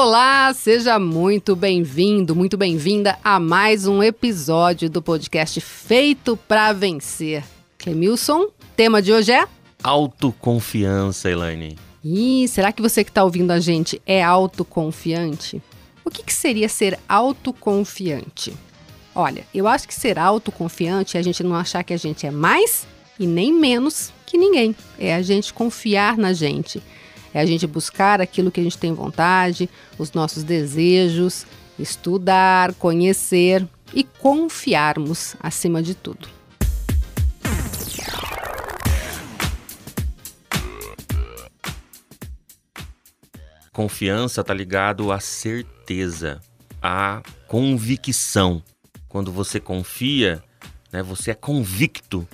[0.00, 7.42] Olá, seja muito bem-vindo, muito bem-vinda a mais um episódio do podcast Feito para Vencer.
[7.76, 8.46] Clemilson,
[8.76, 9.44] tema de hoje é
[9.82, 11.76] autoconfiança, Elaine.
[12.04, 15.60] Ih, será que você que está ouvindo a gente é autoconfiante?
[16.04, 18.54] O que, que seria ser autoconfiante?
[19.12, 22.30] Olha, eu acho que ser autoconfiante é a gente não achar que a gente é
[22.30, 22.86] mais
[23.18, 24.76] e nem menos que ninguém.
[24.96, 26.80] É a gente confiar na gente
[27.32, 29.68] é a gente buscar aquilo que a gente tem vontade,
[29.98, 31.46] os nossos desejos,
[31.78, 36.28] estudar, conhecer e confiarmos acima de tudo.
[43.72, 46.40] Confiança está ligado à certeza,
[46.82, 48.60] à convicção.
[49.08, 50.42] Quando você confia,
[50.92, 52.26] né, você é convicto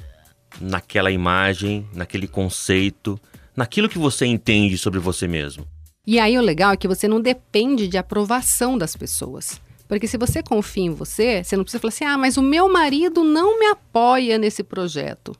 [0.58, 3.20] naquela imagem, naquele conceito,
[3.56, 5.66] naquilo que você entende sobre você mesmo.
[6.06, 9.60] E aí o legal é que você não depende de aprovação das pessoas.
[9.88, 12.70] Porque se você confia em você, você não precisa falar assim: ah, mas o meu
[12.70, 15.34] marido não me apoia nesse projeto.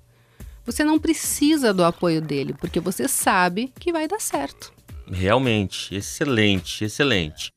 [0.67, 4.73] Você não precisa do apoio dele, porque você sabe que vai dar certo.
[5.07, 7.51] Realmente, excelente, excelente.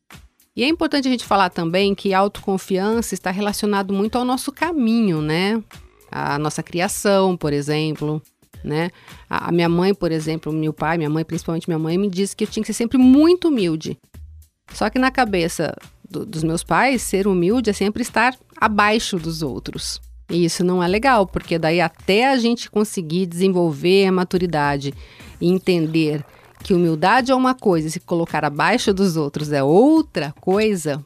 [0.54, 4.52] E é importante a gente falar também que a autoconfiança está relacionado muito ao nosso
[4.52, 5.64] caminho, né?
[6.12, 8.22] A nossa criação, por exemplo
[8.68, 8.92] né?
[9.30, 12.36] A, a, minha mãe, por exemplo, meu pai, minha mãe, principalmente minha mãe, me disse
[12.36, 13.98] que eu tinha que ser sempre muito humilde.
[14.74, 15.74] Só que na cabeça
[16.10, 20.02] do, dos meus pais, ser humilde é sempre estar abaixo dos outros.
[20.30, 24.94] E isso não é legal, porque daí até a gente conseguir desenvolver a maturidade
[25.40, 26.24] e entender
[26.64, 31.04] que humildade é uma coisa e se colocar abaixo dos outros é outra coisa,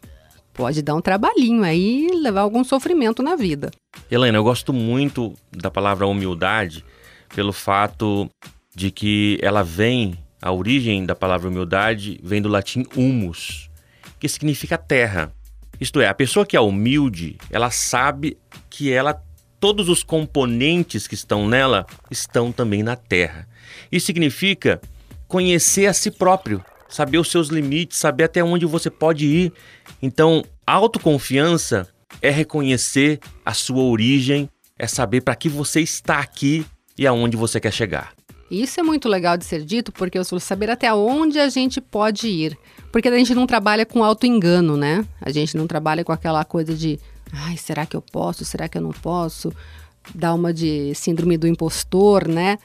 [0.53, 3.70] pode dar um trabalhinho aí e levar algum sofrimento na vida.
[4.09, 6.84] Helena, eu gosto muito da palavra humildade
[7.36, 8.30] pelo fato
[8.75, 13.69] de que ela vem, a origem da palavra humildade vem do latim humus,
[14.19, 15.31] que significa terra.
[15.80, 18.38] Isto é, a pessoa que é humilde, ela sabe
[18.70, 19.22] que ela
[19.59, 23.47] todos os componentes que estão nela estão também na terra.
[23.91, 24.81] Isso significa
[25.28, 29.53] conhecer a si próprio, saber os seus limites, saber até onde você pode ir.
[30.02, 31.88] Então, autoconfiança
[32.22, 34.50] é reconhecer a sua origem,
[34.80, 36.66] é saber para que você está aqui
[36.97, 38.13] e aonde você quer chegar.
[38.50, 41.79] Isso é muito legal de ser dito, porque eu vou saber até onde a gente
[41.79, 42.57] pode ir.
[42.91, 45.06] Porque a gente não trabalha com auto-engano, né?
[45.22, 47.00] A gente não trabalha com aquela coisa de,
[47.31, 48.44] ai, será que eu posso?
[48.44, 49.53] Será que eu não posso?
[50.13, 52.57] Dá uma de síndrome do impostor, né?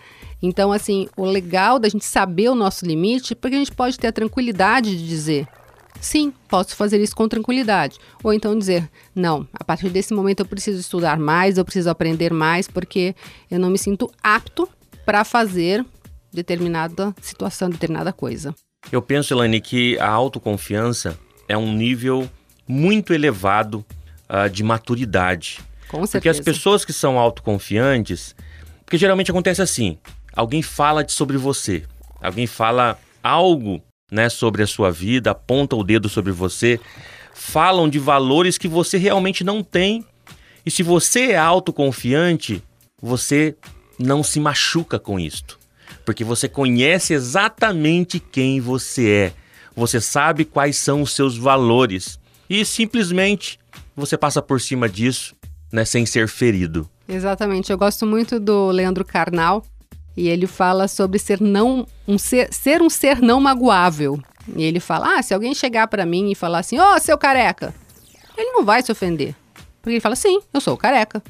[0.43, 4.09] Então, assim, o legal da gente saber o nosso limite, porque a gente pode ter
[4.09, 5.47] a tranquilidade de dizer,
[6.01, 7.99] sim, posso fazer isso com tranquilidade.
[8.23, 12.33] Ou então dizer, não, a partir desse momento eu preciso estudar mais, eu preciso aprender
[12.33, 13.15] mais, porque
[13.51, 14.69] eu não me sinto apto
[15.05, 15.85] para fazer
[16.33, 18.55] determinada situação, determinada coisa.
[18.91, 21.19] Eu penso, Elaine, que a autoconfiança
[21.49, 22.29] é um nível
[22.69, 23.85] muito elevado
[24.29, 25.61] uh, de maturidade.
[25.89, 26.13] Com certeza.
[26.13, 28.35] Porque as pessoas que são autoconfiantes,
[28.85, 29.99] porque geralmente acontece assim,
[30.35, 31.85] alguém fala sobre você,
[32.21, 36.81] alguém fala algo né, sobre a sua vida, aponta o dedo sobre você,
[37.35, 40.05] falam de valores que você realmente não tem.
[40.65, 42.63] E se você é autoconfiante,
[43.01, 43.55] você
[43.99, 45.59] não se machuca com isto,
[46.05, 49.33] porque você conhece exatamente quem você é.
[49.75, 52.19] Você sabe quais são os seus valores
[52.49, 53.59] e simplesmente
[53.95, 55.35] você passa por cima disso,
[55.71, 56.89] né, sem ser ferido.
[57.09, 57.71] Exatamente.
[57.71, 59.65] Eu gosto muito do Leandro Carnal,
[60.17, 64.21] e ele fala sobre ser não um ser, ser um ser não magoável.
[64.57, 67.19] E ele fala: "Ah, se alguém chegar para mim e falar assim: "Ô, oh, seu
[67.19, 67.75] careca".
[68.37, 69.35] Ele não vai se ofender.
[69.83, 71.23] Porque ele fala: "Sim, eu sou careca".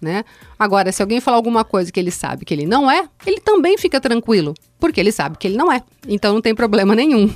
[0.00, 0.24] Né?
[0.58, 3.78] Agora, se alguém falar alguma coisa que ele sabe que ele não é, ele também
[3.78, 5.82] fica tranquilo, porque ele sabe que ele não é.
[6.06, 7.32] Então não tem problema nenhum.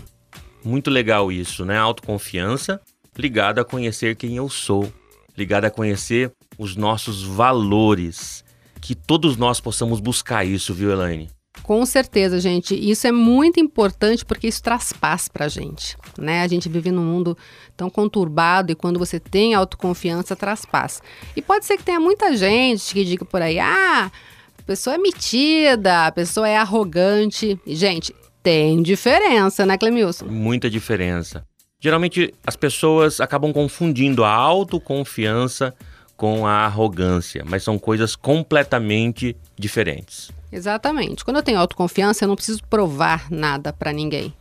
[0.62, 1.78] Muito legal isso, né?
[1.78, 2.81] Autoconfiança
[3.17, 4.93] ligada a conhecer quem eu sou,
[5.37, 8.44] ligada a conhecer os nossos valores
[8.84, 11.31] que todos nós possamos buscar isso, viu, Elaine?
[11.62, 12.75] Com certeza, gente.
[12.75, 16.42] Isso é muito importante porque isso traz paz pra gente, né?
[16.42, 17.34] A gente vive num mundo
[17.75, 21.00] tão conturbado e quando você tem autoconfiança, traz paz.
[21.34, 24.10] E pode ser que tenha muita gente que diga por aí, ah,
[24.58, 27.58] a pessoa é metida, a pessoa é arrogante.
[27.64, 30.26] E, gente, tem diferença, né, Clemilson?
[30.26, 31.42] Muita diferença.
[31.81, 35.75] Geralmente as pessoas acabam confundindo a autoconfiança
[36.16, 40.31] com a arrogância, mas são coisas completamente diferentes.
[40.50, 41.25] Exatamente.
[41.25, 44.32] Quando eu tenho autoconfiança, eu não preciso provar nada para ninguém.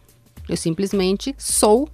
[0.47, 1.89] Eu simplesmente sou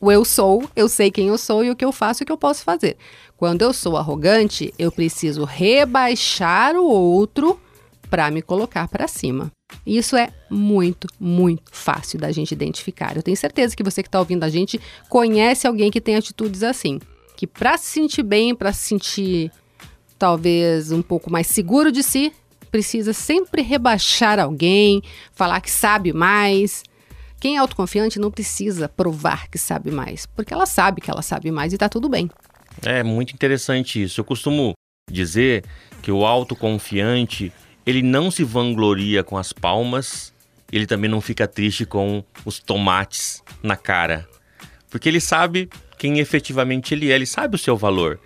[0.00, 2.26] o eu sou, eu sei quem eu sou e o que eu faço e o
[2.26, 2.96] que eu posso fazer.
[3.36, 7.60] Quando eu sou arrogante, eu preciso rebaixar o outro
[8.08, 9.50] para me colocar para cima.
[9.84, 13.16] Isso é muito, muito fácil da gente identificar.
[13.16, 16.62] Eu tenho certeza que você que está ouvindo a gente conhece alguém que tem atitudes
[16.62, 16.98] assim,
[17.38, 19.52] que para se sentir bem, para se sentir
[20.18, 22.32] talvez um pouco mais seguro de si,
[22.68, 25.00] precisa sempre rebaixar alguém,
[25.30, 26.82] falar que sabe mais.
[27.38, 31.52] Quem é autoconfiante não precisa provar que sabe mais, porque ela sabe que ela sabe
[31.52, 32.28] mais e está tudo bem.
[32.82, 34.20] É muito interessante isso.
[34.20, 34.72] Eu costumo
[35.08, 35.64] dizer
[36.02, 37.52] que o autoconfiante,
[37.86, 40.34] ele não se vangloria com as palmas,
[40.72, 44.28] ele também não fica triste com os tomates na cara.
[44.90, 48.18] Porque ele sabe quem efetivamente ele é, ele sabe o seu valor.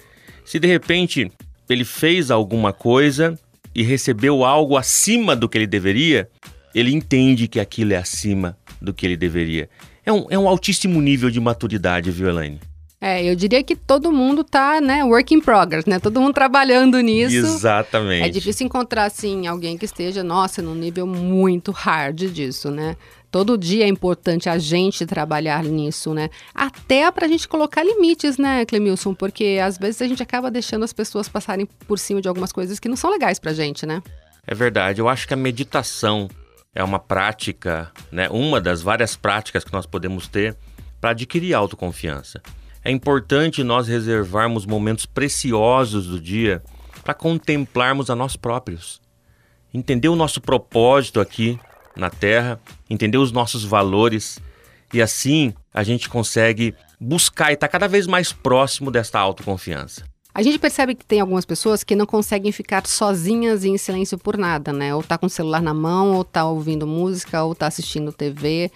[0.45, 1.31] Se de repente
[1.69, 3.39] ele fez alguma coisa
[3.75, 6.29] e recebeu algo acima do que ele deveria,
[6.75, 9.69] ele entende que aquilo é acima do que ele deveria.
[10.05, 12.61] É um, é um altíssimo nível de maturidade, viu, Elaine?
[13.01, 15.99] É, eu diria que todo mundo tá, né, work in progress, né?
[15.99, 17.37] Todo mundo trabalhando nisso.
[17.37, 18.25] Exatamente.
[18.25, 22.97] É difícil encontrar, assim, alguém que esteja, nossa, num nível muito hard disso, né?
[23.33, 26.29] Todo dia é importante a gente trabalhar nisso, né?
[26.55, 29.15] Até para a gente colocar limites, né, Clemilson?
[29.15, 32.79] Porque às vezes a gente acaba deixando as pessoas passarem por cima de algumas coisas
[32.79, 34.03] que não são legais pra gente, né?
[34.47, 35.01] É verdade.
[35.01, 36.29] Eu acho que a meditação
[36.75, 38.29] é uma prática, né?
[38.29, 40.55] Uma das várias práticas que nós podemos ter
[41.01, 42.43] para adquirir autoconfiança.
[42.85, 46.63] É importante nós reservarmos momentos preciosos do dia
[47.03, 49.01] para contemplarmos a nós próprios.
[49.73, 51.59] Entender o nosso propósito aqui
[51.97, 54.39] na Terra, entender os nossos valores
[54.93, 60.05] e assim a gente consegue buscar e estar tá cada vez mais próximo desta autoconfiança.
[60.35, 64.17] A gente percebe que tem algumas pessoas que não conseguem ficar sozinhas e em silêncio
[64.17, 64.95] por nada, né?
[64.95, 68.71] Ou tá com o celular na mão, ou tá ouvindo música, ou tá assistindo TV,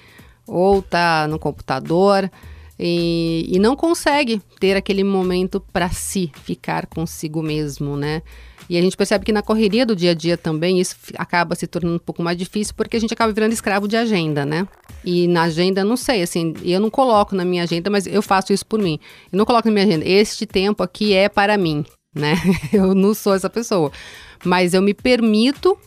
[0.46, 2.30] ou tá no computador
[2.78, 8.22] e, e não consegue ter aquele momento para si, ficar consigo mesmo, né?
[8.68, 11.66] E a gente percebe que na correria do dia a dia também isso acaba se
[11.66, 14.66] tornando um pouco mais difícil porque a gente acaba virando escravo de agenda, né?
[15.04, 18.52] E na agenda, não sei, assim, eu não coloco na minha agenda, mas eu faço
[18.52, 18.98] isso por mim.
[19.32, 21.84] Eu não coloco na minha agenda, este tempo aqui é para mim,
[22.14, 22.34] né?
[22.72, 23.92] Eu não sou essa pessoa.
[24.44, 25.78] Mas eu me permito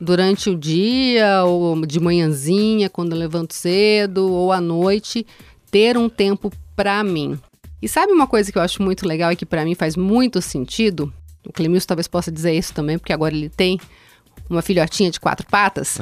[0.00, 5.26] durante o dia, ou de manhãzinha, quando eu levanto cedo, ou à noite,
[5.70, 7.38] ter um tempo para mim.
[7.80, 10.40] E sabe uma coisa que eu acho muito legal e que para mim faz muito
[10.42, 11.12] sentido?
[11.46, 13.78] O Clemilson talvez possa dizer isso também, porque agora ele tem
[14.48, 15.98] uma filhotinha de quatro patas.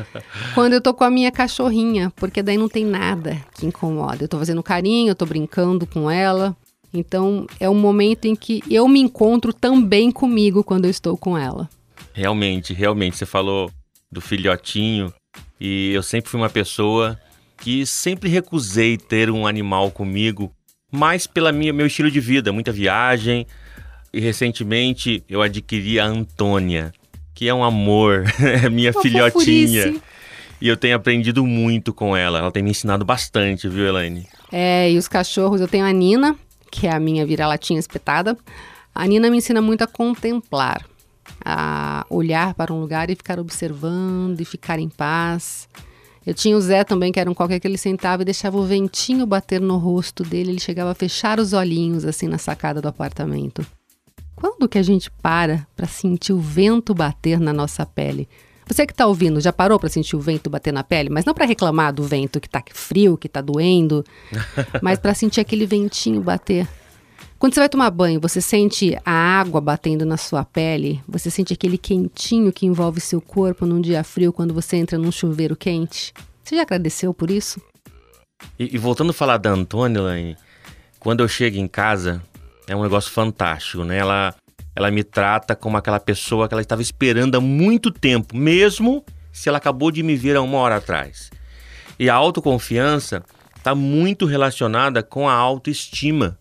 [0.54, 4.24] quando eu tô com a minha cachorrinha, porque daí não tem nada que incomoda.
[4.24, 6.56] Eu tô fazendo carinho, eu tô brincando com ela.
[6.92, 11.36] Então é um momento em que eu me encontro também comigo quando eu estou com
[11.36, 11.68] ela.
[12.12, 13.16] Realmente, realmente.
[13.16, 13.70] Você falou
[14.10, 15.12] do filhotinho
[15.58, 17.18] e eu sempre fui uma pessoa
[17.56, 20.52] que sempre recusei ter um animal comigo,
[20.90, 23.46] mais pela minha meu estilo de vida, muita viagem.
[24.12, 26.92] E recentemente eu adquiri a Antônia,
[27.34, 29.82] que é um amor, é minha Uma filhotinha.
[29.82, 30.02] Fofurice.
[30.60, 32.38] E eu tenho aprendido muito com ela.
[32.38, 34.28] Ela tem me ensinado bastante, viu, Elaine?
[34.52, 36.36] É, e os cachorros, eu tenho a Nina,
[36.70, 38.38] que é a minha vira-latinha espetada.
[38.94, 40.86] A Nina me ensina muito a contemplar,
[41.44, 45.68] a olhar para um lugar e ficar observando e ficar em paz.
[46.24, 48.64] Eu tinha o Zé também, que era um qualquer que ele sentava e deixava o
[48.64, 50.52] ventinho bater no rosto dele.
[50.52, 53.66] Ele chegava a fechar os olhinhos assim na sacada do apartamento.
[54.42, 58.28] Quando que a gente para para sentir o vento bater na nossa pele?
[58.66, 61.08] Você que está ouvindo, já parou para sentir o vento bater na pele?
[61.08, 64.04] Mas não para reclamar do vento que está frio, que está doendo,
[64.82, 66.66] mas para sentir aquele ventinho bater.
[67.38, 71.00] Quando você vai tomar banho, você sente a água batendo na sua pele?
[71.06, 75.12] Você sente aquele quentinho que envolve seu corpo num dia frio quando você entra num
[75.12, 76.12] chuveiro quente?
[76.42, 77.62] Você já agradeceu por isso?
[78.58, 80.36] E, e voltando a falar da Antônia,
[80.98, 82.20] quando eu chego em casa,
[82.66, 83.98] é um negócio fantástico, né?
[83.98, 84.34] Ela,
[84.74, 89.48] ela me trata como aquela pessoa que ela estava esperando há muito tempo, mesmo se
[89.48, 91.30] ela acabou de me ver há uma hora atrás.
[91.98, 93.24] E a autoconfiança
[93.56, 96.38] está muito relacionada com a autoestima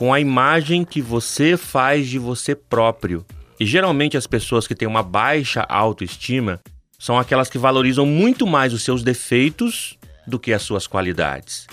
[0.00, 3.22] com a imagem que você faz de você próprio.
[3.60, 6.58] E geralmente as pessoas que têm uma baixa autoestima
[6.98, 11.66] são aquelas que valorizam muito mais os seus defeitos do que as suas qualidades.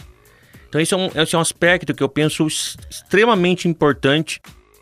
[0.67, 4.41] Então, esse é um, esse é um aspecto que eu penso extremamente importante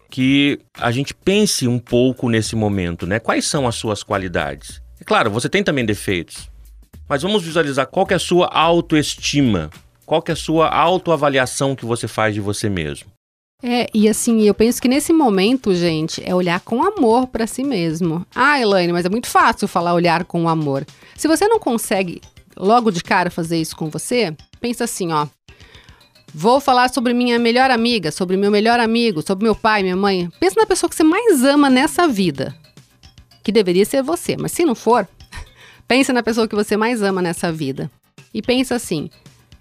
[0.09, 3.19] que a gente pense um pouco nesse momento, né?
[3.19, 4.81] Quais são as suas qualidades?
[4.99, 6.49] É claro, você tem também defeitos,
[7.07, 9.69] mas vamos visualizar qual é a sua autoestima,
[10.05, 13.07] qual é a sua autoavaliação que você faz de você mesmo.
[13.63, 17.63] É, e assim, eu penso que nesse momento, gente, é olhar com amor para si
[17.63, 18.25] mesmo.
[18.33, 20.85] Ah, Elaine, mas é muito fácil falar olhar com amor.
[21.15, 22.21] Se você não consegue
[22.55, 25.27] logo de cara fazer isso com você, pensa assim, ó.
[26.37, 30.29] Vou falar sobre minha melhor amiga, sobre meu melhor amigo, sobre meu pai, minha mãe.
[30.37, 32.53] Pensa na pessoa que você mais ama nessa vida.
[33.41, 35.07] que deveria ser você, mas se não for,
[35.87, 37.89] pensa na pessoa que você mais ama nessa vida.
[38.33, 39.09] E pensa assim: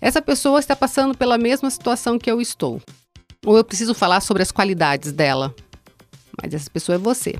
[0.00, 2.82] essa pessoa está passando pela mesma situação que eu estou.
[3.46, 5.54] Ou eu preciso falar sobre as qualidades dela.
[6.42, 7.36] Mas essa pessoa é você.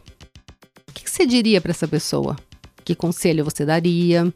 [0.88, 2.36] O que você diria para essa pessoa?
[2.84, 4.32] Que conselho você daria?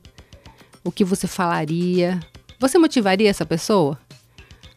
[0.82, 2.18] O que você falaria?
[2.58, 3.96] Você motivaria essa pessoa?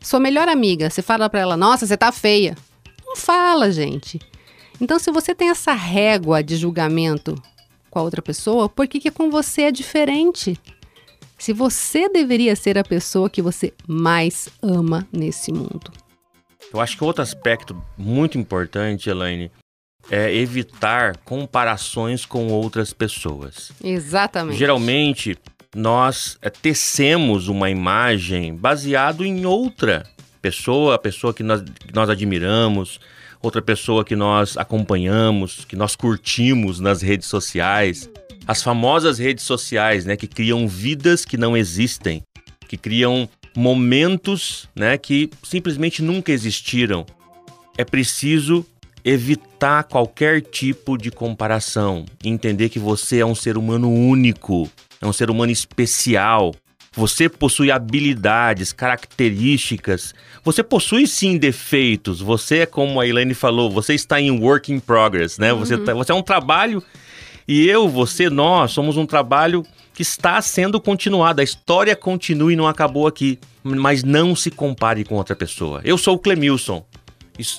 [0.02, 2.56] Sua melhor amiga, você fala para ela: "Nossa, você tá feia".
[3.06, 4.20] Não fala, gente.
[4.80, 7.36] Então, se você tem essa régua de julgamento
[7.90, 10.58] com a outra pessoa, por que, que com você é diferente?
[11.38, 15.92] Se você deveria ser a pessoa que você mais ama nesse mundo.
[16.74, 19.52] Eu acho que outro aspecto muito importante, Elaine,
[20.10, 23.72] é evitar comparações com outras pessoas.
[23.84, 24.58] Exatamente.
[24.58, 25.38] Geralmente,
[25.76, 30.06] nós tecemos uma imagem baseado em outra
[30.42, 33.00] pessoa, a pessoa que nós, que nós admiramos,
[33.42, 38.10] outra pessoa que nós acompanhamos, que nós curtimos nas redes sociais.
[38.48, 42.22] As famosas redes sociais, né, que criam vidas que não existem,
[42.68, 47.06] que criam momentos, né, que simplesmente nunca existiram.
[47.78, 48.66] É preciso
[49.04, 54.70] evitar qualquer tipo de comparação, entender que você é um ser humano único,
[55.02, 56.54] é um ser humano especial.
[56.94, 60.14] Você possui habilidades, características.
[60.44, 62.20] Você possui sim defeitos.
[62.20, 65.54] Você é como a Elaine falou, você está em work in progress, né?
[65.54, 65.60] Uhum.
[65.60, 66.84] Você, tá, você é um trabalho
[67.48, 71.42] e eu, você, nós somos um trabalho que está sendo continuado.
[71.42, 73.40] A história continua e não acabou aqui.
[73.64, 75.82] Mas não se compare com outra pessoa.
[75.84, 76.86] Eu sou o Clemilson.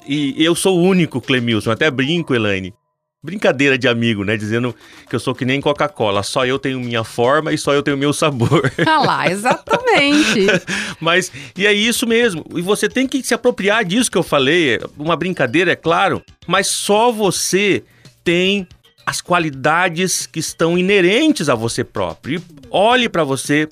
[0.07, 1.71] E eu sou o único Clemilson.
[1.71, 2.75] Até brinco, Elaine
[3.23, 4.37] brincadeira de amigo, né?
[4.37, 4.75] Dizendo
[5.09, 7.97] que eu sou que nem Coca-Cola, só eu tenho minha forma e só eu tenho
[7.97, 8.71] meu sabor.
[8.85, 10.47] Ah lá, exatamente.
[11.01, 12.45] Mas, e é isso mesmo.
[12.55, 14.79] E você tem que se apropriar disso que eu falei.
[14.99, 17.83] Uma brincadeira, é claro, mas só você
[18.25, 18.67] tem
[19.07, 22.41] as qualidades que estão inerentes a você próprio.
[22.41, 23.69] E olhe para você,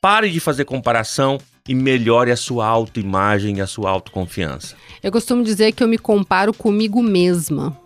[0.00, 4.76] pare de fazer comparação e melhore a sua autoimagem e a sua autoconfiança.
[5.02, 7.76] Eu costumo dizer que eu me comparo comigo mesma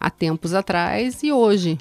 [0.00, 1.78] há tempos atrás e hoje.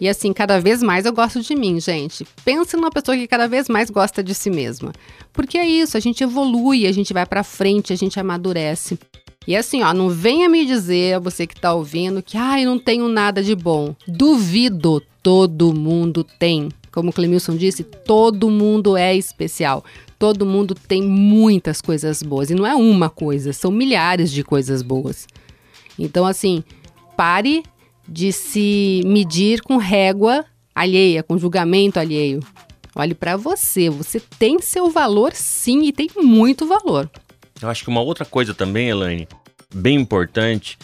[0.00, 2.26] E assim, cada vez mais eu gosto de mim, gente.
[2.42, 4.92] Pense numa pessoa que cada vez mais gosta de si mesma.
[5.30, 8.98] Porque é isso, a gente evolui, a gente vai para frente, a gente amadurece.
[9.46, 13.08] E assim, ó, não venha me dizer, você que tá ouvindo, que ai, não tenho
[13.08, 13.94] nada de bom.
[14.08, 16.70] Duvido, todo mundo tem.
[16.90, 19.84] Como o Clemilson disse, todo mundo é especial.
[20.18, 22.50] Todo mundo tem muitas coisas boas.
[22.50, 25.26] E não é uma coisa, são milhares de coisas boas.
[25.98, 26.64] Então, assim,
[27.20, 27.62] pare
[28.08, 30.42] de se medir com régua
[30.74, 32.40] alheia, com julgamento alheio.
[32.96, 37.10] Olhe para você, você tem seu valor sim e tem muito valor.
[37.60, 39.28] Eu acho que uma outra coisa também, Elaine,
[39.74, 40.78] bem importante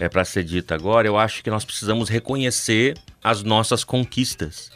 [0.00, 4.70] é para ser dita agora, eu acho que nós precisamos reconhecer as nossas conquistas.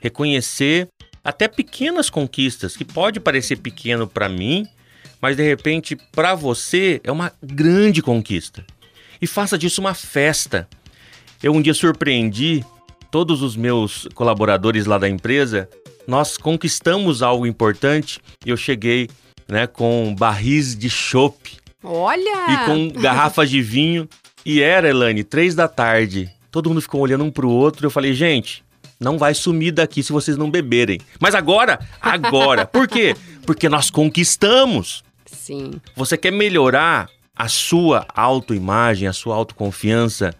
[0.00, 0.88] Reconhecer
[1.22, 4.66] até pequenas conquistas, que pode parecer pequeno para mim,
[5.20, 8.64] mas de repente para você é uma grande conquista
[9.20, 10.68] e faça disso uma festa.
[11.42, 12.64] Eu um dia surpreendi
[13.10, 15.68] todos os meus colaboradores lá da empresa.
[16.06, 19.08] Nós conquistamos algo importante e eu cheguei
[19.48, 21.58] né, com barris de chopp.
[21.82, 22.46] Olha!
[22.50, 24.08] E com garrafas de vinho.
[24.44, 26.30] E era, Elane, três da tarde.
[26.50, 27.86] Todo mundo ficou olhando um pro outro.
[27.86, 28.64] Eu falei, gente,
[28.98, 31.00] não vai sumir daqui se vocês não beberem.
[31.20, 32.66] Mas agora, agora.
[32.66, 33.14] Por quê?
[33.44, 35.04] Porque nós conquistamos.
[35.26, 35.72] Sim.
[35.96, 40.34] Você quer melhorar a sua autoimagem, a sua autoconfiança,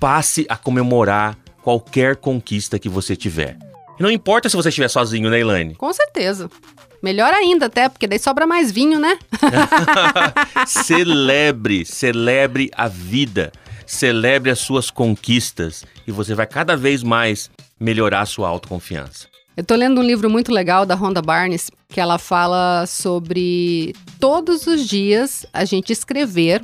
[0.00, 3.56] passe a comemorar qualquer conquista que você tiver.
[4.00, 5.74] não importa se você estiver sozinho, né, Elaine?
[5.74, 6.50] Com certeza.
[7.02, 9.18] Melhor ainda, até, porque daí sobra mais vinho, né?
[10.66, 13.52] celebre, celebre a vida.
[13.86, 19.31] Celebre as suas conquistas e você vai cada vez mais melhorar a sua autoconfiança.
[19.54, 24.66] Eu tô lendo um livro muito legal da Rhonda Barnes, que ela fala sobre todos
[24.66, 26.62] os dias a gente escrever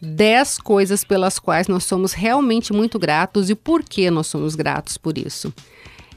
[0.00, 4.96] 10 coisas pelas quais nós somos realmente muito gratos e por que nós somos gratos
[4.96, 5.52] por isso.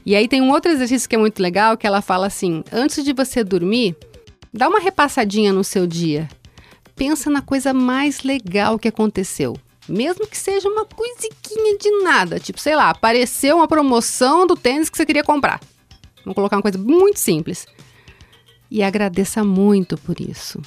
[0.06, 3.04] E aí tem um outro exercício que é muito legal, que ela fala assim: antes
[3.04, 3.96] de você dormir,
[4.54, 6.28] dá uma repassadinha no seu dia.
[6.94, 9.56] Pensa na coisa mais legal que aconteceu.
[9.88, 14.88] Mesmo que seja uma coisiquinha de nada, tipo, sei lá, apareceu uma promoção do tênis
[14.88, 15.58] que você queria comprar.
[16.24, 17.66] Vamos colocar uma coisa muito simples.
[18.70, 20.60] E agradeça muito por isso.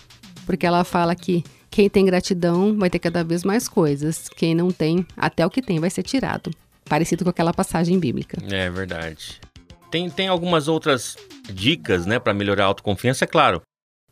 [0.45, 4.29] Porque ela fala que quem tem gratidão vai ter cada vez mais coisas.
[4.29, 6.51] Quem não tem, até o que tem vai ser tirado.
[6.87, 8.37] Parecido com aquela passagem bíblica.
[8.49, 9.41] É verdade.
[9.89, 11.17] Tem, tem algumas outras
[11.51, 13.61] dicas, né, para melhorar a autoconfiança, é claro.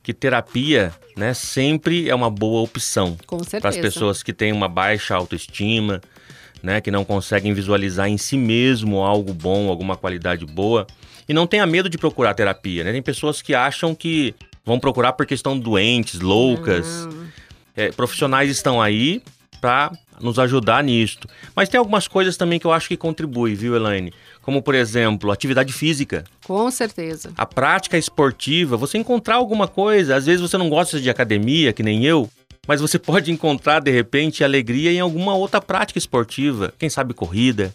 [0.01, 3.17] Que terapia, né, sempre é uma boa opção.
[3.25, 3.62] Com certeza.
[3.62, 6.01] Para as pessoas que têm uma baixa autoestima,
[6.62, 10.88] né, que não conseguem visualizar em si mesmo algo bom, alguma qualidade boa,
[11.27, 12.91] e não tenha medo de procurar terapia, né?
[12.91, 14.33] Tem pessoas que acham que
[14.65, 17.07] vão procurar porque estão doentes, loucas.
[17.75, 19.21] É, profissionais estão aí
[19.59, 21.27] para nos ajudar nisto.
[21.55, 24.13] Mas tem algumas coisas também que eu acho que contribuem, viu, Elaine?
[24.41, 26.23] Como, por exemplo, atividade física.
[26.45, 27.31] Com certeza.
[27.37, 30.15] A prática esportiva, você encontrar alguma coisa.
[30.15, 32.29] Às vezes você não gosta de academia, que nem eu,
[32.67, 36.73] mas você pode encontrar, de repente, alegria em alguma outra prática esportiva.
[36.77, 37.73] Quem sabe corrida,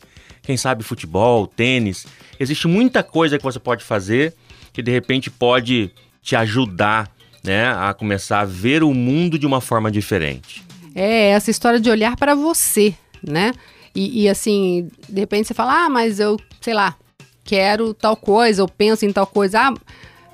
[0.49, 2.07] quem sabe futebol, tênis.
[2.41, 4.33] Existe muita coisa que você pode fazer
[4.73, 5.91] que, de repente, pode
[6.23, 7.15] te ajudar
[7.45, 10.65] né, a começar a ver o mundo de uma forma diferente.
[10.95, 13.53] É, essa história de olhar para você, né?
[13.95, 16.97] E, e, assim, de repente você fala, ah, mas eu, sei lá,
[17.45, 19.61] quero tal coisa, eu penso em tal coisa.
[19.61, 19.75] Ah,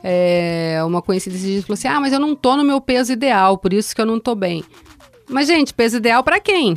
[0.01, 3.13] é, uma conhecida esse dia falou assim, ah, mas eu não tô no meu peso
[3.13, 4.63] ideal, por isso que eu não tô bem.
[5.29, 6.77] Mas, gente, peso ideal para quem?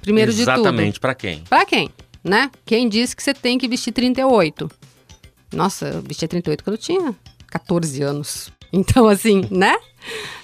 [0.00, 0.68] Primeiro Exatamente, de tudo.
[0.68, 1.44] Exatamente, para quem?
[1.46, 1.90] Para quem,
[2.22, 2.50] né?
[2.64, 4.70] Quem disse que você tem que vestir 38?
[5.52, 7.14] Nossa, eu vestia 38 quando eu tinha
[7.48, 8.52] 14 anos.
[8.72, 9.76] Então, assim, né?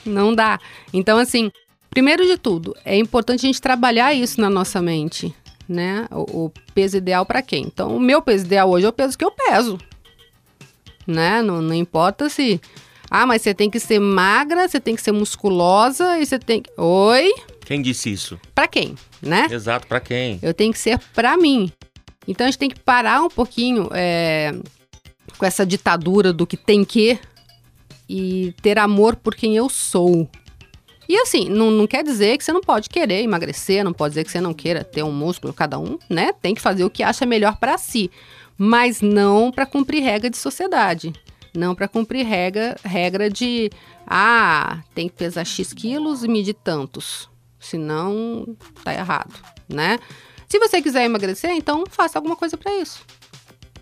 [0.05, 0.59] Não dá.
[0.93, 1.53] Então, assim,
[1.89, 5.33] primeiro de tudo, é importante a gente trabalhar isso na nossa mente,
[5.69, 6.09] né?
[6.11, 7.63] O, o peso ideal para quem?
[7.63, 9.79] Então, o meu peso ideal hoje é o peso que eu peso,
[11.07, 11.41] né?
[11.41, 12.61] Não, não importa se.
[13.09, 16.63] Ah, mas você tem que ser magra, você tem que ser musculosa e você tem
[16.63, 16.71] que.
[16.77, 17.33] Oi?
[17.67, 18.41] Quem disse isso?
[18.55, 19.49] Para quem, né?
[19.51, 20.39] Exato, para quem?
[20.41, 21.71] Eu tenho que ser para mim.
[22.27, 24.55] Então a gente tem que parar um pouquinho é,
[25.37, 27.19] com essa ditadura do que tem que,
[28.09, 30.29] e ter amor por quem eu sou.
[31.09, 34.25] E assim, não, não quer dizer que você não pode querer emagrecer, não pode dizer
[34.25, 36.33] que você não queira ter um músculo, cada um, né?
[36.33, 38.11] Tem que fazer o que acha melhor para si,
[38.57, 41.13] mas não para cumprir regra de sociedade.
[41.55, 43.71] Não para cumprir regra, regra de,
[44.07, 47.29] ah, tem que pesar X quilos e medir tantos.
[47.69, 49.35] Senão, tá errado,
[49.69, 49.99] né?
[50.49, 53.01] Se você quiser emagrecer, então faça alguma coisa para isso.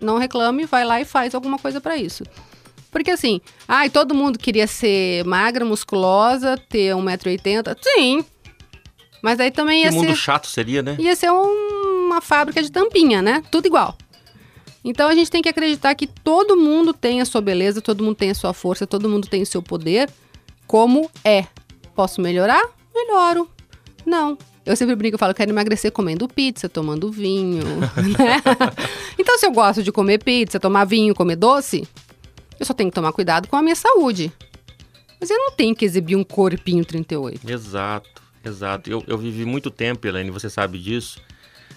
[0.01, 2.23] Não reclame, vai lá e faz alguma coisa para isso.
[2.89, 7.77] Porque assim, ai, todo mundo queria ser magra, musculosa, ter 1,80m.
[7.79, 8.25] Sim.
[9.21, 10.05] Mas aí também ia que ser.
[10.05, 10.95] mundo chato seria, né?
[10.99, 13.43] Ia ser um, uma fábrica de tampinha, né?
[13.51, 13.95] Tudo igual.
[14.83, 18.15] Então a gente tem que acreditar que todo mundo tem a sua beleza, todo mundo
[18.15, 20.09] tem a sua força, todo mundo tem o seu poder,
[20.65, 21.45] como é.
[21.95, 22.63] Posso melhorar?
[22.93, 23.54] Melhoro.
[24.05, 24.37] Não.
[24.65, 27.63] Eu sempre brinco, eu falo, quero emagrecer comendo pizza, tomando vinho,
[28.17, 28.41] né?
[29.17, 31.87] Então se eu gosto de comer pizza, tomar vinho, comer doce,
[32.59, 34.31] eu só tenho que tomar cuidado com a minha saúde.
[35.19, 37.49] Mas eu não tenho que exibir um corpinho 38.
[37.49, 38.89] Exato, exato.
[38.89, 41.21] Eu, eu vivi muito tempo, Elaine, você sabe disso,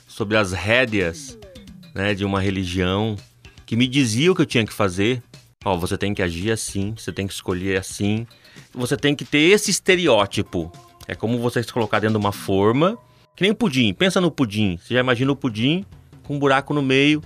[0.06, 1.38] sobre as rédeas
[1.94, 3.16] né, de uma religião
[3.66, 5.22] que me dizia o que eu tinha que fazer.
[5.64, 8.26] Ó, oh, você tem que agir assim, você tem que escolher assim,
[8.72, 10.72] você tem que ter esse estereótipo.
[11.08, 12.98] É como você se colocar dentro de uma forma,
[13.34, 13.94] que nem pudim.
[13.94, 14.76] Pensa no pudim.
[14.76, 15.84] Você já imagina o pudim
[16.22, 17.22] com um buraco no meio,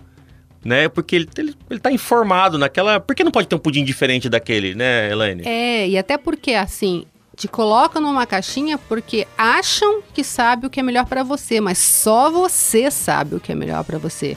[0.64, 0.88] né?
[0.88, 3.00] Porque ele, ele, ele tá informado naquela.
[3.00, 5.42] Por que não pode ter um pudim diferente daquele, né, Elaine?
[5.44, 7.04] É, e até porque, assim,
[7.36, 11.78] te colocam numa caixinha porque acham que sabe o que é melhor para você, mas
[11.78, 14.36] só você sabe o que é melhor para você.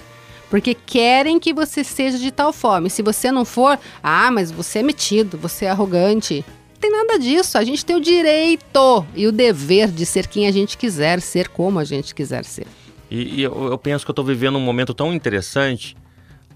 [0.49, 2.87] Porque querem que você seja de tal forma.
[2.87, 6.45] E se você não for, ah, mas você é metido, você é arrogante.
[6.79, 7.57] Tem nada disso.
[7.57, 11.49] A gente tem o direito e o dever de ser quem a gente quiser, ser
[11.49, 12.67] como a gente quiser ser.
[13.09, 15.95] E, e eu, eu penso que eu estou vivendo um momento tão interessante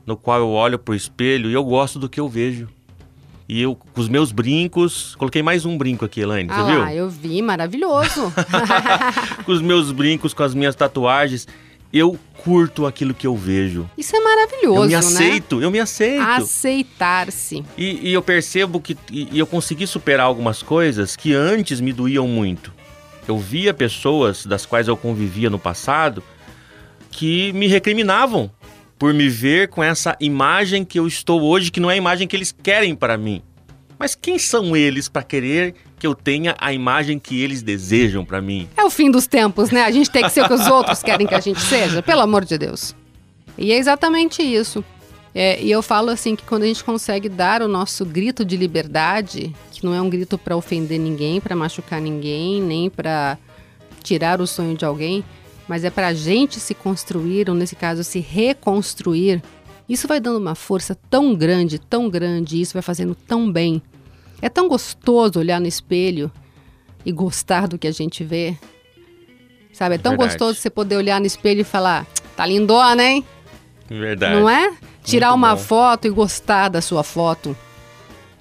[0.06, 2.68] no qual eu olho pro espelho e eu gosto do que eu vejo.
[3.48, 6.84] E eu, com os meus brincos, coloquei mais um brinco aqui, Elaine, ah você viu?
[6.84, 8.32] Ah, eu vi, maravilhoso.
[9.44, 11.48] com os meus brincos, com as minhas tatuagens,
[11.92, 13.90] eu curto aquilo que eu vejo.
[13.98, 14.98] Isso é maravilhoso, Eu me né?
[14.98, 15.66] aceito, né?
[15.66, 16.22] eu me aceito.
[16.22, 17.64] Aceitar-se.
[17.78, 21.92] E, e, eu percebo que e, e eu consegui superar algumas coisas que antes me
[21.92, 22.72] doíam muito.
[23.28, 26.24] Eu via pessoas das quais eu convivia no passado
[27.12, 28.52] que me recriminavam
[28.98, 32.28] por me ver com essa imagem que eu estou hoje, que não é a imagem
[32.28, 33.42] que eles querem para mim.
[34.00, 38.42] Mas quem são eles para querer que eu tenha a imagem que eles desejam para
[38.42, 38.70] mim?
[38.78, 39.84] É o fim dos tempos, né?
[39.84, 42.22] A gente tem que ser o que os outros querem que a gente seja, pelo
[42.22, 42.96] amor de Deus.
[43.58, 44.84] E é exatamente isso.
[45.36, 48.56] É, e eu falo assim que quando a gente consegue dar o nosso grito de
[48.56, 53.38] liberdade, que não é um grito para ofender ninguém, para machucar ninguém, nem para
[54.02, 55.24] tirar o sonho de alguém,
[55.68, 59.44] mas é para a gente se construir, ou nesse caso, se reconstruir.
[59.88, 63.82] Isso vai dando uma força tão grande, tão grande, isso vai fazendo tão bem.
[64.42, 66.32] É tão gostoso olhar no espelho
[67.06, 68.58] e gostar do que a gente vê.
[69.74, 69.96] Sabe?
[69.96, 70.32] É tão Verdade.
[70.32, 73.26] gostoso você poder olhar no espelho e falar: tá lindona, hein?
[73.90, 74.36] Verdade.
[74.40, 74.74] Não é?
[75.04, 75.62] Tirar Muito uma bom.
[75.62, 77.56] foto e gostar da sua foto.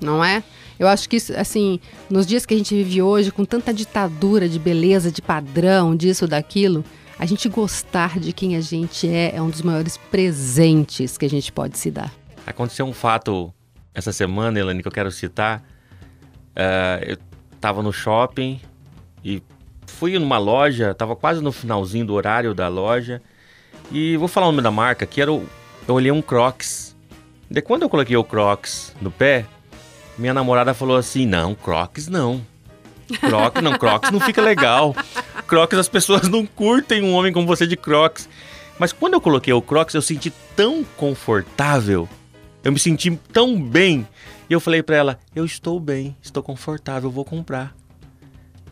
[0.00, 0.42] Não é?
[0.78, 4.58] Eu acho que, assim, nos dias que a gente vive hoje, com tanta ditadura de
[4.58, 6.84] beleza, de padrão, disso, daquilo,
[7.18, 11.28] A gente gostar de quem a gente é é um dos maiores presentes que a
[11.28, 12.12] gente pode se dar.
[12.46, 13.52] Aconteceu um fato
[13.92, 15.64] essa semana, Elane, que eu quero citar.
[16.58, 17.18] Uh, eu
[17.54, 18.60] estava no shopping
[19.24, 19.40] e
[19.86, 23.22] fui numa loja, estava quase no finalzinho do horário da loja.
[23.92, 25.46] E vou falar o nome da marca, que era o,
[25.86, 26.96] eu olhei um Crocs.
[27.50, 29.46] De quando eu coloquei o Crocs no pé,
[30.18, 32.44] minha namorada falou assim: "Não, Crocs não.
[33.20, 34.94] Crocs não, Crocs não fica legal.
[35.46, 38.28] Crocs as pessoas não curtem um homem como você de Crocs".
[38.78, 42.08] Mas quando eu coloquei o Crocs, eu senti tão confortável.
[42.62, 44.06] Eu me senti tão bem.
[44.48, 47.74] E eu falei para ela: "Eu estou bem, estou confortável, vou comprar".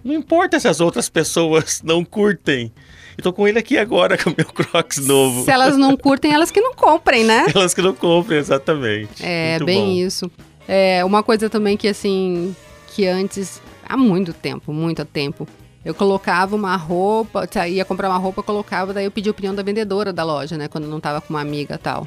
[0.07, 2.73] Não importa se as outras pessoas não curtem.
[3.19, 5.45] E tô com ele aqui agora, com o meu Crocs novo.
[5.45, 7.47] Se elas não curtem, elas que não comprem, né?
[7.55, 9.25] elas que não comprem, exatamente.
[9.25, 10.07] É, Muito bem bom.
[10.07, 10.31] isso.
[10.69, 12.55] É, uma coisa também que, assim,
[12.89, 15.49] que antes, há muito tempo, muito tempo,
[15.85, 19.63] eu colocava uma roupa, ia comprar uma roupa, colocava, daí eu pedi a opinião da
[19.63, 20.69] vendedora da loja, né?
[20.69, 22.07] Quando não tava com uma amiga tal.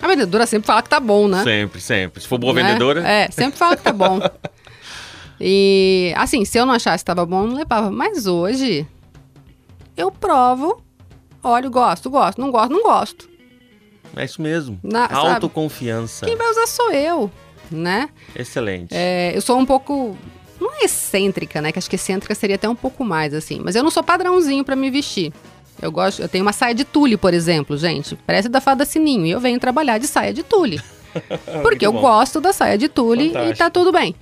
[0.00, 1.42] A vendedora sempre fala que tá bom, né?
[1.42, 2.22] Sempre, sempre.
[2.22, 2.62] Se for boa né?
[2.62, 3.06] vendedora.
[3.06, 4.20] É, sempre fala que tá bom.
[5.40, 7.90] e, assim, se eu não achasse que tava bom, não levava.
[7.90, 8.86] Mas hoje,
[9.96, 10.82] eu provo,
[11.42, 13.28] olho, gosto, gosto, não gosto, não gosto.
[14.14, 14.78] É isso mesmo.
[14.82, 16.26] Na, Autoconfiança.
[16.26, 17.30] Quem vai usar sou eu,
[17.70, 18.08] né?
[18.34, 18.94] Excelente.
[18.94, 20.16] É, eu sou um pouco.
[20.60, 21.70] Não é excêntrica, né?
[21.70, 23.60] Que acho que excêntrica seria até um pouco mais, assim.
[23.62, 25.32] Mas eu não sou padrãozinho para me vestir.
[25.80, 28.16] Eu gosto, eu tenho uma saia de tule, por exemplo, gente.
[28.26, 29.26] Parece da fada sininho.
[29.26, 30.80] E eu venho trabalhar de saia de tule.
[31.62, 33.54] Porque eu gosto da saia de tule Fantástico.
[33.54, 34.14] e tá tudo bem.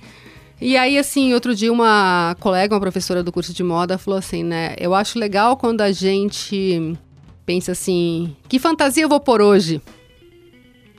[0.59, 4.43] E aí, assim, outro dia uma colega, uma professora do curso de moda, falou assim,
[4.43, 4.73] né?
[4.77, 6.97] Eu acho legal quando a gente
[7.45, 9.81] pensa assim, que fantasia eu vou pôr hoje?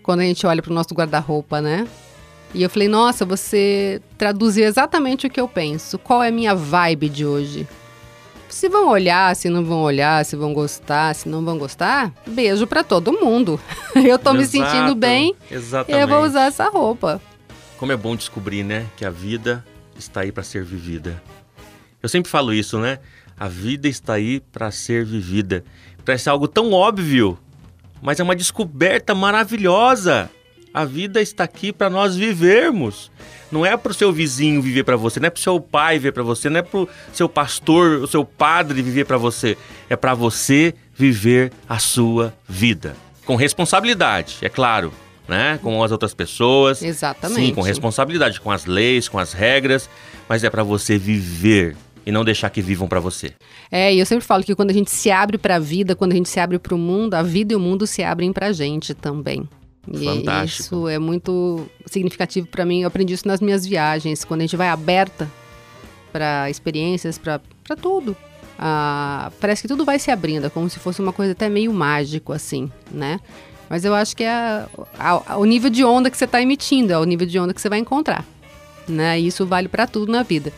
[0.03, 1.89] Quando a gente olha pro nosso guarda-roupa, né?
[2.55, 5.99] E eu falei, nossa, você traduziu exatamente o que eu penso.
[5.99, 7.67] Qual é a minha vibe de hoje?
[8.57, 12.67] Se vão olhar, se não vão olhar, se vão gostar, se não vão gostar, beijo
[12.67, 13.61] para todo mundo.
[13.95, 16.01] eu tô Exato, me sentindo bem, exatamente.
[16.01, 17.21] eu vou usar essa roupa.
[17.77, 19.63] Como é bom descobrir, né, que a vida
[19.99, 21.23] está aí para ser vivida.
[22.03, 22.99] Eu sempre falo isso, né?
[23.39, 25.63] A vida está aí para ser vivida.
[26.03, 27.39] Parece algo tão óbvio,
[28.01, 30.31] mas é uma descoberta maravilhosa.
[30.77, 33.11] A vida está aqui para nós vivermos.
[33.51, 35.95] Não é para o seu vizinho viver para você, não é para o seu pai
[35.95, 39.57] viver para você, não é para o seu pastor, o seu padre viver para você.
[39.89, 42.95] É para você viver a sua vida.
[43.25, 44.93] Com responsabilidade, é claro
[45.27, 45.59] né?
[45.63, 46.83] Com as outras pessoas.
[46.83, 47.47] Exatamente.
[47.47, 49.89] Sim, com responsabilidade, com as leis, com as regras,
[50.29, 53.33] mas é para você viver e não deixar que vivam para você.
[53.73, 56.13] É, e eu sempre falo que quando a gente se abre para a vida, quando
[56.13, 58.49] a gente se abre para o mundo, a vida e o mundo se abrem para
[58.49, 59.49] a gente também.
[59.93, 60.63] Fantástico.
[60.63, 62.83] Isso é muito significativo para mim.
[62.83, 65.31] Eu aprendi isso nas minhas viagens, quando a gente vai aberta
[66.13, 67.41] para experiências, para
[67.81, 68.17] tudo.
[68.59, 71.73] Ah, parece que tudo vai se abrindo, é como se fosse uma coisa até meio
[71.73, 73.21] mágico, assim, né?
[73.69, 74.69] Mas eu acho que é a,
[74.99, 77.53] a, a, o nível de onda que você está emitindo, é o nível de onda
[77.53, 78.25] que você vai encontrar.
[78.89, 79.21] Né?
[79.21, 80.53] E isso vale para tudo na vida.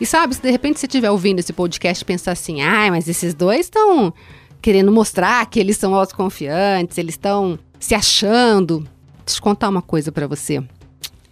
[0.00, 2.90] E sabe, se de repente você estiver ouvindo esse podcast e pensar assim, ai, ah,
[2.90, 4.12] mas esses dois estão
[4.60, 8.86] querendo mostrar que eles são autoconfiantes, eles estão se achando.
[9.26, 10.62] Deixa eu contar uma coisa para você,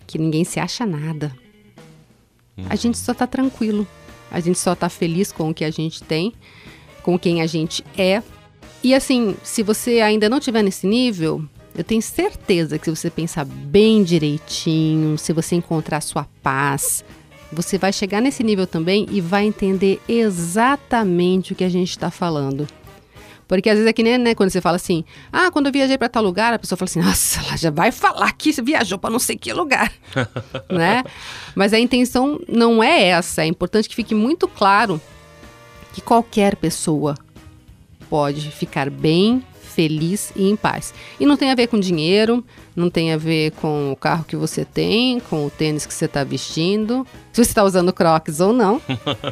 [0.06, 1.34] que ninguém se acha nada.
[2.68, 3.86] A gente só tá tranquilo.
[4.30, 6.32] A gente só tá feliz com o que a gente tem,
[7.02, 8.22] com quem a gente é
[8.82, 11.44] e assim, se você ainda não estiver nesse nível,
[11.76, 17.04] eu tenho certeza que se você pensar bem direitinho, se você encontrar a sua paz,
[17.52, 22.10] você vai chegar nesse nível também e vai entender exatamente o que a gente está
[22.10, 22.66] falando.
[23.50, 25.98] Porque às vezes é que nem né, quando você fala assim, ah, quando eu viajei
[25.98, 29.10] para tal lugar, a pessoa fala assim, nossa, ela já vai falar que viajou para
[29.10, 29.92] não sei que lugar,
[30.70, 31.02] né?
[31.52, 33.42] Mas a intenção não é essa.
[33.42, 35.00] É importante que fique muito claro
[35.92, 37.16] que qualquer pessoa
[38.08, 40.92] pode ficar bem, feliz e em paz.
[41.18, 42.44] E não tem a ver com dinheiro,
[42.76, 46.04] não tem a ver com o carro que você tem, com o tênis que você
[46.04, 48.80] está vestindo, se você está usando crocs ou não.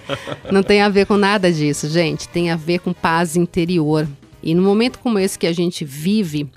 [0.51, 2.29] não tem a ver com nada disso, gente.
[2.29, 4.09] Tem a ver com paz interior.
[4.43, 6.49] E no momento como esse que a gente vive,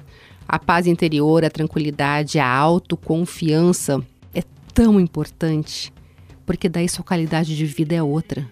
[0.47, 4.01] a paz interior, a tranquilidade, a autoconfiança
[4.33, 5.91] é tão importante,
[6.45, 8.47] porque daí sua qualidade de vida é outra.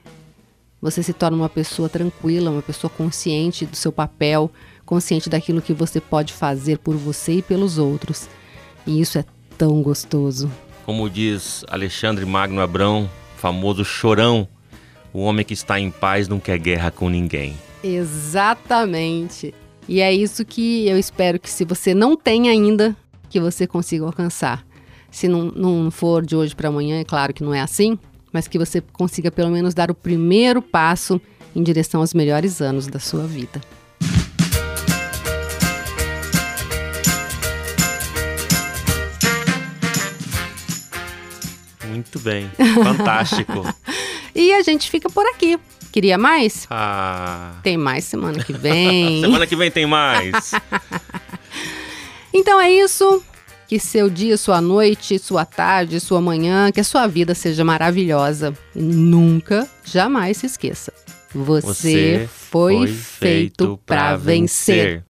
[0.81, 4.49] Você se torna uma pessoa tranquila, uma pessoa consciente do seu papel,
[4.89, 8.27] consciente daquilo que você pode fazer por você e pelos outros.
[8.87, 9.25] E isso é
[9.55, 10.51] tão gostoso.
[10.83, 14.47] Como diz Alexandre Magno Abrão, famoso chorão,
[15.13, 17.55] o homem que está em paz não quer guerra com ninguém.
[17.83, 19.53] Exatamente.
[19.87, 22.97] E é isso que eu espero que se você não tem ainda,
[23.29, 24.65] que você consiga alcançar.
[25.11, 27.95] Se não, não for de hoje para amanhã, é claro que não é assim,
[28.33, 31.21] mas que você consiga pelo menos dar o primeiro passo
[31.55, 33.61] em direção aos melhores anos da sua vida.
[41.99, 42.49] Muito bem,
[42.81, 43.65] fantástico.
[44.33, 45.59] e a gente fica por aqui.
[45.91, 46.65] Queria mais?
[46.69, 47.55] Ah.
[47.61, 49.19] Tem mais semana que vem.
[49.21, 50.51] semana que vem tem mais.
[52.33, 53.21] então é isso.
[53.67, 58.53] Que seu dia, sua noite, sua tarde, sua manhã, que a sua vida seja maravilhosa.
[58.73, 60.93] E nunca, jamais se esqueça.
[61.35, 64.75] Você, Você foi, foi, feito para vencer.
[64.75, 65.03] vencer.